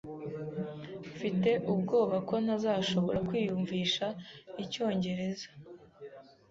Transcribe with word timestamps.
Mfite 1.13 1.49
ubwoba 1.71 2.17
ko 2.27 2.35
ntazashobora 2.43 3.19
kwiyumvisha 3.27 4.05
icyongereza. 4.63 5.47